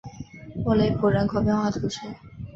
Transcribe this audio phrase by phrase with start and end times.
[0.65, 1.99] 沃雷普人口变化图示